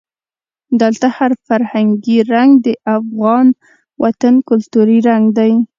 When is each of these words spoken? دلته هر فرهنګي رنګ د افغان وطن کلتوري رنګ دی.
دلته 0.81 1.07
هر 1.17 1.31
فرهنګي 1.47 2.17
رنګ 2.33 2.51
د 2.65 2.67
افغان 2.97 3.47
وطن 4.03 4.33
کلتوري 4.49 4.99
رنګ 5.09 5.25
دی. 5.37 5.51